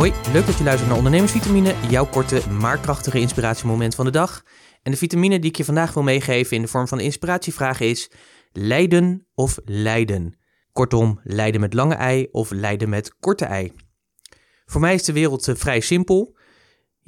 [0.00, 4.42] Hoi, leuk dat je luistert naar Ondernemersvitamine, jouw korte maar krachtige inspiratiemoment van de dag.
[4.82, 7.80] En de vitamine die ik je vandaag wil meegeven in de vorm van de inspiratievraag
[7.80, 8.10] is:
[8.52, 10.38] lijden of lijden?
[10.72, 13.72] Kortom, lijden met lange ei of lijden met korte ei.
[14.64, 16.36] Voor mij is de wereld eh, vrij simpel.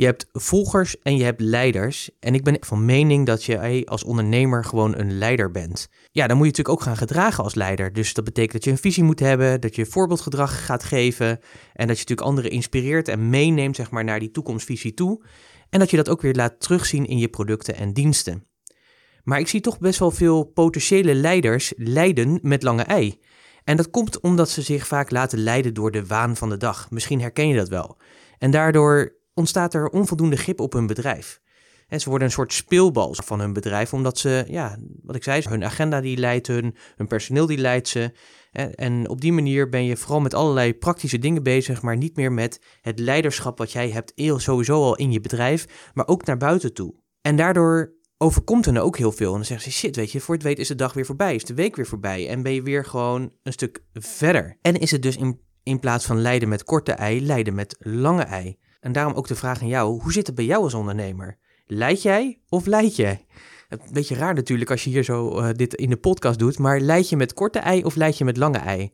[0.02, 2.10] Je hebt volgers en je hebt leiders.
[2.20, 5.88] En ik ben van mening dat je als ondernemer gewoon een leider bent.
[6.10, 7.92] Ja, dan moet je natuurlijk ook gaan gedragen als leider.
[7.92, 11.28] Dus dat betekent dat je een visie moet hebben, dat je voorbeeldgedrag gaat geven.
[11.28, 15.24] En dat je natuurlijk anderen inspireert en meeneemt zeg maar, naar die toekomstvisie toe.
[15.70, 18.46] En dat je dat ook weer laat terugzien in je producten en diensten.
[19.22, 23.20] Maar ik zie toch best wel veel potentiële leiders lijden met lange ei.
[23.64, 26.90] En dat komt omdat ze zich vaak laten leiden door de waan van de dag.
[26.90, 27.98] Misschien herken je dat wel.
[28.38, 31.40] En daardoor ontstaat er onvoldoende grip op hun bedrijf.
[31.92, 35.42] En ze worden een soort speelbal van hun bedrijf, omdat ze, ja, wat ik zei,
[35.48, 38.12] hun agenda die leidt hun, hun personeel die leidt ze.
[38.74, 42.32] En op die manier ben je vooral met allerlei praktische dingen bezig, maar niet meer
[42.32, 46.74] met het leiderschap wat jij hebt sowieso al in je bedrijf, maar ook naar buiten
[46.74, 46.94] toe.
[47.20, 49.30] En daardoor overkomt er ook heel veel.
[49.30, 51.34] En dan zeggen ze, shit, weet je, voor het weet is de dag weer voorbij,
[51.34, 52.28] is de week weer voorbij.
[52.28, 54.58] En ben je weer gewoon een stuk verder.
[54.60, 58.22] En is het dus in, in plaats van lijden met korte ei, lijden met lange
[58.22, 58.58] ei.
[58.82, 61.38] En daarom ook de vraag aan jou, hoe zit het bij jou als ondernemer?
[61.66, 63.26] Leid jij of leid jij?
[63.68, 66.80] Een beetje raar natuurlijk als je hier zo uh, dit in de podcast doet, maar
[66.80, 68.92] leid je met korte ei of leid je met lange ei?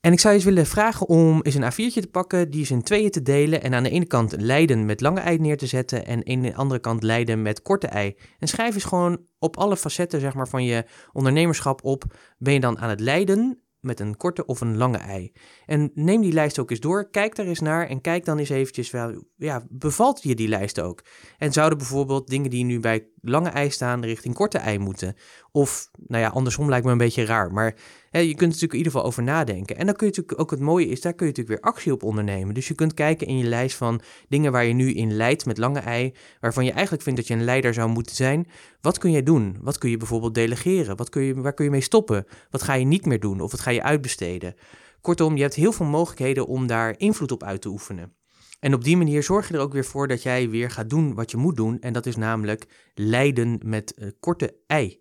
[0.00, 2.70] En ik zou je eens willen vragen om eens een A4'tje te pakken, die eens
[2.70, 5.66] in tweeën te delen en aan de ene kant leiden met lange ei neer te
[5.66, 8.16] zetten en aan de andere kant leiden met korte ei.
[8.38, 12.04] En schrijf eens gewoon op alle facetten zeg maar, van je ondernemerschap op.
[12.38, 15.32] Ben je dan aan het leiden met een korte of een lange ei.
[15.66, 18.48] En neem die lijst ook eens door, kijk daar eens naar en kijk dan eens
[18.48, 21.02] eventjes wel, ja, bevalt je die lijst ook?
[21.38, 25.14] En zouden bijvoorbeeld dingen die nu bij lange ei staan richting korte ei moeten?
[25.52, 27.74] Of, nou ja, andersom lijkt me een beetje raar, maar
[28.20, 29.76] je kunt er natuurlijk in ieder geval over nadenken.
[29.76, 31.92] En dan kun je natuurlijk ook het mooie is, daar kun je natuurlijk weer actie
[31.92, 32.54] op ondernemen.
[32.54, 35.58] Dus je kunt kijken in je lijst van dingen waar je nu in leidt met
[35.58, 38.48] lange ei, waarvan je eigenlijk vindt dat je een leider zou moeten zijn.
[38.80, 39.56] Wat kun jij doen?
[39.60, 40.96] Wat kun je bijvoorbeeld delegeren?
[40.96, 42.26] Wat kun je, waar kun je mee stoppen?
[42.50, 43.40] Wat ga je niet meer doen?
[43.40, 44.54] Of wat ga je uitbesteden?
[45.00, 48.14] Kortom, je hebt heel veel mogelijkheden om daar invloed op uit te oefenen.
[48.60, 51.14] En op die manier zorg je er ook weer voor dat jij weer gaat doen
[51.14, 51.80] wat je moet doen.
[51.80, 55.00] En dat is namelijk leiden met uh, korte ei.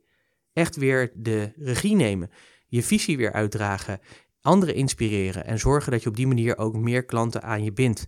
[0.54, 2.30] Echt weer de regie nemen.
[2.68, 4.00] Je visie weer uitdragen.
[4.42, 5.46] Anderen inspireren.
[5.46, 8.08] En zorgen dat je op die manier ook meer klanten aan je bindt.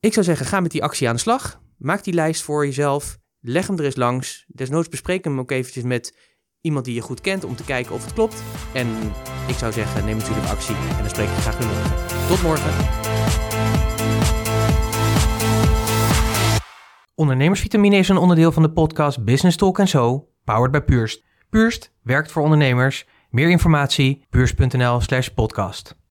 [0.00, 1.60] Ik zou zeggen, ga met die actie aan de slag.
[1.78, 3.18] Maak die lijst voor jezelf.
[3.40, 4.44] Leg hem er eens langs.
[4.48, 6.18] Desnoods bespreek hem ook eventjes met
[6.60, 8.42] iemand die je goed kent om te kijken of het klopt.
[8.74, 8.88] En
[9.48, 12.28] ik zou zeggen, neem natuurlijk actie en dan spreek ik graag weer morgen.
[12.28, 12.72] Tot morgen.
[17.14, 21.24] Ondernemersvitamine is een onderdeel van de podcast Business Talk Zo, powered by Purst.
[21.50, 23.06] Purst werkt voor ondernemers.
[23.36, 25.96] Meer informatie, purst.nl slash podcast.